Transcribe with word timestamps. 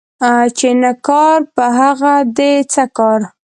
چي 0.57 0.69
نه 0.81 0.91
کار 1.07 1.39
په 1.55 1.65
هغه 1.79 2.13
دي 2.37 2.53
څه 2.73 2.83
کار. 2.97 3.21